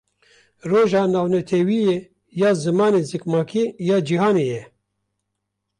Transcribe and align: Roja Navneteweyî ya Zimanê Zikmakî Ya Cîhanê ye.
Roja 0.69 1.03
Navneteweyî 1.13 1.95
ya 2.41 2.51
Zimanê 2.63 3.01
Zikmakî 3.11 3.63
Ya 3.87 3.97
Cîhanê 4.07 4.45
ye. 4.53 4.63